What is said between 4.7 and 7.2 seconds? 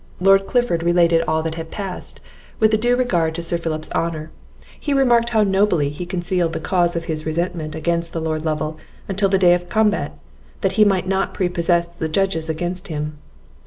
he remarked how nobly he concealed the cause of